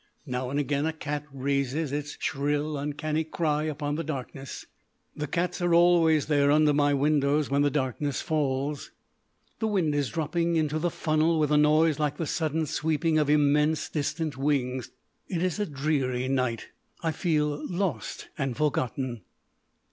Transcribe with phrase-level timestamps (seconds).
[0.25, 4.65] Now and again a cat raises its shrill, uncanny cry upon the darkness.
[5.15, 8.89] The cats are always there under my windows when the darkness falls.
[9.59, 13.29] The wind is dropping into the funnel with a noise like the sudden sweeping of
[13.29, 14.89] immense distant wings.
[15.27, 16.69] It is a dreary night.
[17.03, 19.21] I feel lost and forgotten.